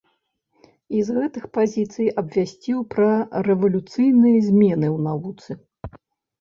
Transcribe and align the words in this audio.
І 0.95 1.01
з 1.09 1.17
гэтых 1.17 1.43
пазіцый 1.57 2.07
абвясціў 2.23 2.79
пра 2.95 3.11
рэвалюцыйныя 3.51 4.37
змены 4.49 4.87
ў 4.95 4.97
навуцы. 5.13 5.51